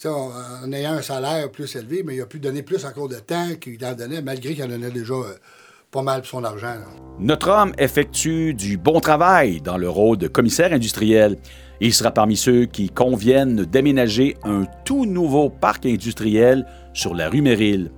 en 0.05 0.71
ayant 0.71 0.93
un 0.93 1.01
salaire 1.01 1.51
plus 1.51 1.75
élevé, 1.75 2.01
mais 2.03 2.15
il 2.15 2.21
a 2.21 2.25
pu 2.25 2.39
donner 2.39 2.63
plus 2.63 2.85
encore 2.85 3.09
de 3.09 3.17
temps 3.19 3.55
qu'il 3.59 3.83
en 3.85 3.93
donnait, 3.93 4.21
malgré 4.21 4.53
qu'il 4.55 4.63
en 4.63 4.67
donnait 4.69 4.89
déjà 4.91 5.13
euh, 5.15 5.33
Notre 7.19 7.49
homme 7.49 7.73
effectue 7.79 8.53
du 8.53 8.77
bon 8.77 8.99
travail 8.99 9.59
dans 9.59 9.77
le 9.77 9.89
rôle 9.89 10.17
de 10.17 10.27
commissaire 10.27 10.71
industriel. 10.71 11.37
Il 11.81 11.95
sera 11.95 12.11
parmi 12.11 12.37
ceux 12.37 12.65
qui 12.65 12.89
conviennent 12.89 13.65
d'aménager 13.65 14.37
un 14.43 14.65
tout 14.85 15.05
nouveau 15.05 15.49
parc 15.49 15.87
industriel 15.87 16.67
sur 16.93 17.15
la 17.15 17.27
rue 17.27 17.41
Méril. 17.41 17.91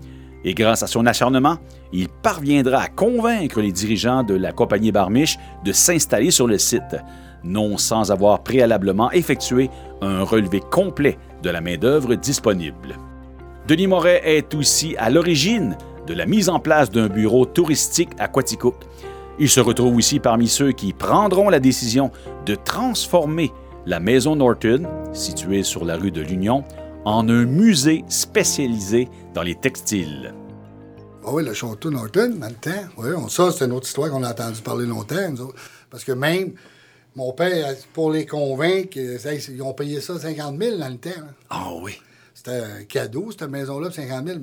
Et 0.45 0.53
grâce 0.53 0.83
à 0.83 0.87
son 0.87 1.05
acharnement, 1.05 1.57
il 1.91 2.07
parviendra 2.07 2.83
à 2.83 2.87
convaincre 2.87 3.59
les 3.59 3.73
dirigeants 3.73 4.23
de 4.23 4.35
la 4.35 4.53
compagnie 4.53 4.93
Barmiche 4.93 5.37
de 5.65 5.73
s'installer 5.73 6.31
sur 6.31 6.47
le 6.47 6.57
site, 6.57 6.95
non 7.43 7.77
sans 7.77 8.09
avoir 8.09 8.41
préalablement 8.41 9.11
effectué 9.11 9.69
un 10.01 10.23
relevé 10.23 10.61
complet 10.71 11.17
de 11.43 11.49
la 11.49 11.59
main-d'œuvre 11.59 12.15
disponible. 12.15 12.95
Denis 13.67 13.87
Moret 13.87 14.21
est 14.23 14.55
aussi 14.55 14.95
à 14.97 15.09
l'origine 15.09 15.75
de 16.07 16.13
la 16.13 16.25
mise 16.25 16.49
en 16.49 16.59
place 16.59 16.89
d'un 16.89 17.07
bureau 17.07 17.45
touristique 17.45 18.09
à 18.19 18.27
Quaticook. 18.27 18.75
Il 19.39 19.49
se 19.49 19.59
retrouve 19.59 19.95
aussi 19.95 20.19
parmi 20.19 20.47
ceux 20.47 20.71
qui 20.71 20.93
prendront 20.93 21.49
la 21.49 21.59
décision 21.59 22.11
de 22.45 22.55
transformer 22.55 23.51
la 23.85 23.99
maison 23.99 24.35
Norton, 24.35 24.83
située 25.13 25.63
sur 25.63 25.85
la 25.85 25.97
rue 25.97 26.11
de 26.11 26.21
l'Union, 26.21 26.63
en 27.05 27.27
un 27.29 27.45
musée 27.45 28.03
spécialisé 28.07 29.07
dans 29.33 29.41
les 29.41 29.55
textiles. 29.55 30.33
Ah 31.25 31.29
oui, 31.33 31.43
le 31.43 31.53
château 31.53 31.91
Norton, 31.91 32.35
dans 32.39 32.47
le 32.47 32.53
temps. 32.53 32.71
Oui, 32.97 33.09
on, 33.15 33.27
ça, 33.27 33.51
c'est 33.51 33.65
une 33.65 33.71
autre 33.71 33.87
histoire 33.87 34.09
qu'on 34.09 34.23
a 34.23 34.31
entendu 34.31 34.61
parler 34.61 34.85
longtemps, 34.85 35.29
nous 35.29 35.41
autres. 35.41 35.55
Parce 35.89 36.03
que 36.03 36.11
même 36.11 36.53
mon 37.15 37.33
père, 37.33 37.75
pour 37.93 38.11
les 38.11 38.25
convaincre, 38.25 38.97
euh, 38.97 39.37
ils 39.49 39.61
ont 39.61 39.73
payé 39.73 39.99
ça 39.99 40.17
50 40.17 40.57
000 40.57 40.77
dans 40.77 40.87
le 40.87 40.97
temps. 40.97 41.09
Ah 41.49 41.69
oui. 41.81 41.99
C'était 42.33 42.51
un 42.57 42.83
cadeau, 42.85 43.29
cette 43.31 43.43
maison-là, 43.49 43.89
de 43.89 43.93
50 43.93 44.27
000. 44.27 44.39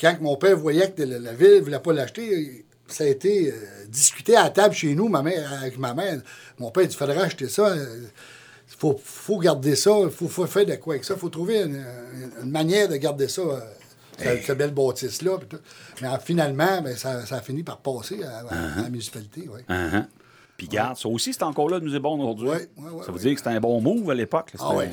Quand 0.00 0.16
mon 0.20 0.36
père 0.36 0.56
voyait 0.56 0.90
que 0.90 1.02
la, 1.02 1.32
ville 1.34 1.56
ne 1.56 1.60
voulait 1.60 1.78
pas 1.78 1.92
l'acheter, 1.92 2.64
ça 2.88 3.04
a 3.04 3.06
été 3.06 3.52
euh, 3.52 3.54
discuté 3.88 4.34
à 4.36 4.44
la 4.44 4.50
table 4.50 4.74
chez 4.74 4.94
nous, 4.94 5.08
ma 5.08 5.22
mère, 5.22 5.52
avec 5.60 5.78
ma 5.78 5.94
mère. 5.94 6.20
Mon 6.58 6.70
père 6.70 6.86
dit, 6.86 6.94
il 6.94 6.96
faudrait 6.98 7.18
acheter 7.18 7.48
ça. 7.48 7.74
Il 7.76 8.76
faut, 8.78 8.98
faut 9.02 9.38
garder 9.38 9.76
ça. 9.76 9.90
Il 10.02 10.10
faut, 10.10 10.28
faut 10.28 10.46
faire 10.46 10.66
de 10.66 10.74
quoi 10.76 10.94
avec 10.94 11.04
ça. 11.04 11.14
Il 11.14 11.20
faut 11.20 11.28
trouver 11.28 11.62
une, 11.62 11.84
manière 12.50 12.88
de 12.88 12.96
garder 12.96 13.28
ça, 13.28 13.42
euh, 13.42 13.60
cette, 14.18 14.44
cette 14.44 14.58
belle 14.58 14.72
bâtisse-là. 14.72 15.38
Mais 16.00 16.08
euh, 16.08 16.16
finalement, 16.24 16.80
ben, 16.82 16.96
ça, 16.96 17.26
ça 17.26 17.36
a 17.36 17.40
fini 17.42 17.62
par 17.62 17.78
passer 17.78 18.22
à, 18.24 18.38
à- 18.38 18.78
à 18.78 18.82
la 18.82 18.88
municipalité. 18.90 19.48
ouais. 19.48 19.62
Uh-huh. 19.68 20.04
Puis 20.60 20.68
garde, 20.68 20.98
ça 20.98 21.08
aussi, 21.08 21.32
c'est 21.32 21.42
encore 21.42 21.70
là, 21.70 21.80
nous 21.80 21.96
est 21.96 22.00
bon 22.00 22.20
aujourd'hui. 22.20 22.50
Ça 23.06 23.10
veut 23.10 23.18
dire 23.18 23.32
que 23.32 23.38
c'était 23.38 23.48
un 23.48 23.60
bon 23.60 23.80
move 23.80 24.10
à 24.10 24.14
l'époque. 24.14 24.52
Ah 24.58 24.72
oui, 24.74 24.84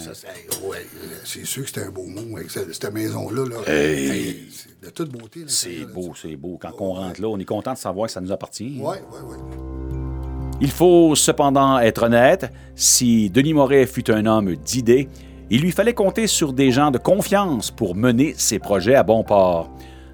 c'est 1.26 1.46
sûr 1.46 1.64
que 1.64 1.68
c'était 1.68 1.84
un 1.84 1.90
beau 1.90 2.06
mot 2.06 2.38
avec 2.38 2.50
cette, 2.50 2.94
maison-là. 2.94 3.44
Là. 3.50 3.56
Hey. 3.70 4.48
De 4.82 4.90
toute 4.92 5.12
beauté. 5.12 5.44
C'est 5.48 5.84
beau, 5.84 6.14
c'est 6.16 6.38
beau. 6.38 6.58
Quand 6.58 6.72
on 6.80 6.94
rentre 6.94 7.22
là, 7.22 7.28
on 7.28 7.38
est 7.38 7.44
content 7.44 7.74
de 7.74 7.78
savoir 7.78 8.06
que 8.06 8.14
ça 8.14 8.22
nous 8.22 8.32
appartient. 8.32 8.80
Oui, 8.80 8.96
oui, 9.12 9.20
oui. 9.26 9.36
Il 10.62 10.72
faut 10.72 11.16
cependant 11.16 11.80
être 11.80 12.04
honnête, 12.04 12.50
si 12.74 13.30
Denis 13.30 13.54
Moret 13.54 13.88
fut 13.88 14.10
un 14.10 14.26
homme 14.26 14.56
d'idées, 14.56 15.10
il 15.50 15.60
lui 15.60 15.74
fallait 15.74 15.94
compter 15.94 16.28
sur 16.28 16.54
des 16.54 16.72
gens 16.72 16.92
de 16.92 16.98
confiance 16.98 17.72
pour 17.72 17.94
mener 17.94 18.36
ses 18.38 18.60
projets 18.60 18.96
à 18.96 19.04
bon 19.04 19.26
port. 19.26 19.70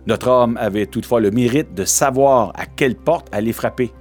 Notre 0.07 0.29
homme 0.29 0.57
avait 0.57 0.87
toutefois 0.87 1.19
le 1.19 1.29
mérite 1.29 1.75
de 1.75 1.85
savoir 1.85 2.53
à 2.55 2.65
quelle 2.65 2.95
porte 2.95 3.27
aller 3.31 3.53
frapper. 3.53 3.91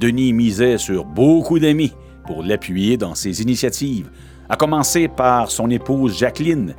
Denis 0.00 0.32
misait 0.32 0.78
sur 0.78 1.04
beaucoup 1.04 1.58
d'amis 1.58 1.92
pour 2.26 2.42
l'appuyer 2.42 2.96
dans 2.96 3.14
ses 3.14 3.42
initiatives, 3.42 4.10
à 4.48 4.56
commencer 4.56 5.08
par 5.08 5.50
son 5.50 5.70
épouse 5.70 6.16
Jacqueline, 6.18 6.74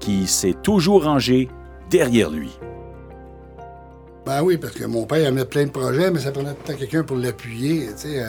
qui 0.00 0.26
s'est 0.26 0.56
toujours 0.62 1.04
rangée 1.04 1.48
derrière 1.90 2.30
lui. 2.30 2.50
Ben 4.26 4.42
oui, 4.42 4.56
parce 4.56 4.74
que 4.74 4.84
mon 4.84 5.04
père 5.04 5.28
avait 5.28 5.44
plein 5.44 5.64
de 5.64 5.70
projets, 5.70 6.10
mais 6.10 6.18
ça 6.18 6.32
prenait 6.32 6.52
tout 6.54 6.60
le 6.66 6.72
temps 6.72 6.78
quelqu'un 6.78 7.02
pour 7.02 7.16
l'appuyer. 7.16 7.88
Tu 7.88 8.08
sais, 8.08 8.22
euh, 8.22 8.28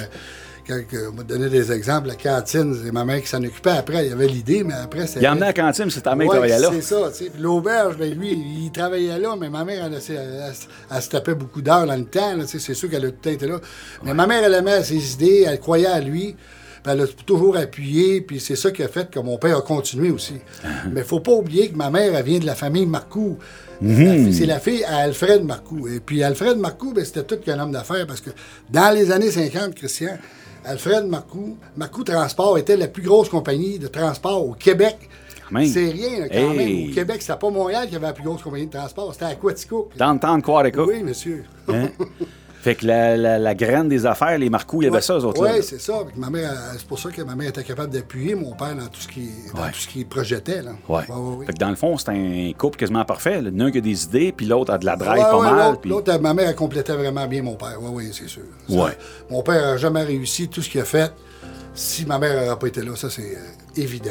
on 0.70 1.14
m'a 1.14 1.24
donné 1.24 1.50
des 1.50 1.72
exemples, 1.72 2.08
la 2.08 2.16
cantine, 2.16 2.76
c'est 2.84 2.92
ma 2.92 3.06
mère 3.06 3.22
qui 3.22 3.28
s'en 3.28 3.44
occupait 3.44 3.70
après. 3.72 4.06
Il 4.06 4.10
y 4.10 4.14
avait 4.14 4.28
l'idée, 4.28 4.64
mais 4.64 4.74
après, 4.74 5.08
c'est. 5.08 5.20
Il 5.20 5.24
y 5.24 5.28
en 5.28 5.40
a 5.42 5.46
à 5.46 5.48
la 5.48 5.54
cantine, 5.54 5.90
c'est 5.90 6.02
ta 6.02 6.16
mère 6.16 6.28
qui 6.28 6.32
travaillait 6.32 6.60
là. 6.60 6.70
c'est 6.74 6.82
ça, 6.82 7.10
tu 7.16 7.26
sais. 7.26 7.32
L'auberge, 7.40 7.98
ben 7.98 8.14
lui, 8.18 8.32
il 8.32 8.72
travaillait 8.72 9.20
là, 9.20 9.36
mais 9.40 9.50
ma 9.50 9.64
mère, 9.64 9.86
elle, 9.86 9.94
elle, 9.94 10.16
elle- 10.16 10.54
elle 10.96 11.02
se 11.02 11.10
tapait 11.10 11.36
beaucoup 11.36 11.62
d'heures 11.62 11.86
dans 11.86 11.96
le 11.96 12.06
temps. 12.06 12.34
C'est 12.48 12.74
sûr 12.74 12.90
qu'elle 12.90 13.06
a 13.06 13.12
tout 13.12 13.30
été 13.30 13.48
là. 13.48 13.60
Mais 14.04 14.14
ma 14.14 14.26
mère, 14.28 14.44
elle 14.44 14.54
aimait 14.54 14.84
ses 14.84 15.14
idées, 15.14 15.46
elle 15.48 15.60
croyait 15.60 15.88
à 15.88 16.00
lui. 16.00 16.36
puis 16.84 16.94
elle 16.94 17.02
a 17.02 17.08
toujours 17.26 17.58
appuyé, 17.58 18.22
puis 18.22 18.40
c'est 18.40 18.56
ça 18.56 18.70
qui 18.70 18.84
a 18.84 18.88
fait 18.88 19.10
que 19.10 19.20
mon 19.20 19.38
père 19.40 19.58
a 19.58 19.62
continué 19.64 20.12
aussi. 20.12 20.36
Mais 20.92 21.02
il 21.02 21.04
faut 21.04 21.20
pas 21.20 21.32
oublier 21.32 21.70
que 21.70 21.76
ma 21.76 21.90
mère, 21.90 22.14
elle 22.16 22.24
vient 22.24 22.38
de 22.38 22.46
la 22.46 22.54
famille 22.54 22.86
Marcoux. 22.86 23.40
Mhm. 23.82 24.32
C'est 24.32 24.46
la 24.46 24.60
fille 24.60 24.84
à 24.84 24.98
Alfred 24.98 25.44
Marcoux. 25.44 25.88
Et 25.88 26.00
puis 26.00 26.24
Alfred 26.24 26.58
Marcoux, 26.60 26.94
ben, 26.94 27.04
c'était 27.04 27.24
tout 27.24 27.38
qu'un 27.44 27.60
homme 27.60 27.72
d'affaires 27.72 28.06
parce 28.06 28.22
que 28.22 28.30
dans 28.70 28.94
les 28.94 29.12
années 29.12 29.32
50, 29.32 29.74
Christian, 29.74 30.18
Alfred 30.66 31.06
Marcoux, 31.06 31.58
Marcoux 31.78 32.04
Transport 32.04 32.58
était 32.58 32.76
la 32.78 32.88
plus 32.88 33.04
grosse 33.04 33.30
compagnie 33.30 33.78
de 33.80 33.88
transport 33.88 34.46
au 34.48 34.54
Québec. 34.54 34.98
C'est 35.68 35.92
rien, 35.92 36.22
là, 36.22 36.30
quand 36.30 36.36
Hey. 36.54 36.58
même. 36.84 36.92
Au 36.92 36.94
Québec, 36.96 37.22
c'était 37.22 37.38
pas 37.38 37.50
Montréal 37.52 37.88
qui 37.88 37.96
avait 37.96 38.08
la 38.08 38.14
plus 38.14 38.24
grosse 38.24 38.42
compagnie 38.42 38.66
de 38.66 38.72
transport, 38.72 39.14
c'était 39.14 39.26
Aquatico. 39.26 39.90
Dans 39.96 40.14
le 40.14 40.20
temps 40.20 40.38
de 40.38 40.42
Quarrica. 40.44 40.84
Oui, 40.84 41.04
monsieur. 41.04 41.44
Hein? 41.68 41.90
Fait 42.66 42.74
que 42.74 42.88
la, 42.88 43.16
la, 43.16 43.38
la 43.38 43.54
graine 43.54 43.88
des 43.88 44.08
affaires, 44.08 44.40
les 44.40 44.50
marcous, 44.50 44.82
il 44.82 44.86
y 44.86 44.90
avait 44.90 45.00
ça, 45.00 45.14
eux 45.20 45.24
autres-là. 45.24 45.52
Oui, 45.58 45.62
c'est 45.64 45.80
ça. 45.80 45.94
Ma 46.16 46.32
mère, 46.32 46.52
c'est 46.76 46.88
pour 46.88 46.98
ça 46.98 47.12
que 47.12 47.22
ma 47.22 47.36
mère 47.36 47.50
était 47.50 47.64
capable 47.64 47.94
d'appuyer 47.94 48.34
mon 48.34 48.54
père 48.56 48.76
dans 48.76 48.88
tout 48.88 49.00
ce 49.02 49.08
qui, 49.08 49.30
dans 49.54 49.62
Ouais. 49.62 49.70
tout 49.72 49.78
ce 49.82 49.88
qui 49.88 50.04
projetait. 50.04 50.64
Là. 50.64 50.72
Ouais. 50.90 51.04
Fait 51.46 51.54
que 51.54 51.60
dans 51.60 51.70
le 51.70 51.76
fond, 51.76 51.96
c'est 52.00 52.10
un 52.10 52.52
couple 52.58 52.78
quasiment 52.80 53.06
parfait. 53.06 53.40
L'un 53.40 53.70
qui 53.70 53.78
a 53.78 53.82
des 53.82 54.06
idées, 54.06 54.32
puis 54.32 54.48
l'autre 54.48 54.74
a 54.74 54.80
de 54.80 54.86
la 54.88 54.96
drive 54.96 55.24
Ouais, 55.24 55.30
pas 55.30 55.52
mal. 55.52 55.78
l'autre- 55.86 56.18
ma 56.18 56.34
mère, 56.34 56.50
elle 56.50 56.56
complétait 56.56 56.96
vraiment 56.96 57.28
bien 57.28 57.44
mon 57.44 57.54
père. 57.54 57.78
Oui, 57.80 57.90
oui, 57.94 58.10
c'est 58.12 58.28
sûr. 58.28 58.42
Ça. 58.68 58.90
Mon 59.30 59.44
père 59.44 59.62
n'a 59.62 59.78
jamais 59.78 60.02
réussi 60.04 60.48
tout 60.48 60.64
ce 60.64 60.70
qu'il 60.70 60.82
a 60.82 60.86
fait 60.86 61.14
si 61.76 62.04
ma 62.08 62.18
mère 62.18 62.46
n'aurait 62.46 62.58
pas 62.58 62.68
été 62.68 62.82
là. 62.82 62.96
Ça, 62.96 63.12
c'est 63.12 63.22
euh, 63.36 63.80
évident. 63.80 64.10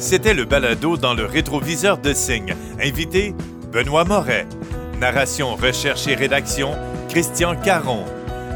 C'était 0.00 0.32
le 0.32 0.46
balado 0.46 0.96
dans 0.96 1.12
le 1.12 1.26
rétroviseur 1.26 1.98
de 1.98 2.14
Signe. 2.14 2.54
Invité, 2.82 3.34
Benoît 3.70 4.04
Moret. 4.04 4.46
Narration, 4.98 5.54
recherche 5.56 6.08
et 6.08 6.14
rédaction, 6.14 6.72
Christian 7.10 7.54
Caron. 7.54 8.04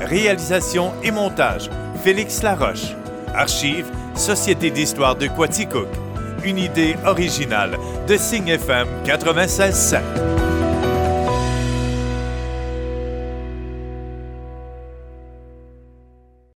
Réalisation 0.00 0.92
et 1.02 1.10
montage, 1.10 1.68
Félix 2.02 2.42
Laroche. 2.42 2.96
Archives, 3.34 3.90
Société 4.14 4.70
d'histoire 4.70 5.16
de 5.16 5.26
Quaticook. 5.26 5.88
Une 6.46 6.58
idée 6.58 6.96
originale 7.04 7.76
de 8.08 8.16
Signe 8.16 8.48
FM 8.48 8.88
96.7. 9.04 10.53